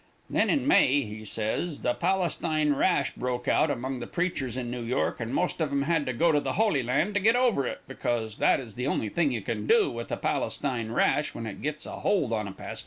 [0.31, 4.81] Then in May, he says, the Palestine rash broke out among the preachers in New
[4.81, 7.67] York, and most of 'em had to go to the Holy Land to get over
[7.67, 11.45] it, because that is the only thing you can do with the Palestine rash when
[11.45, 12.79] it gets a hold on a pastor.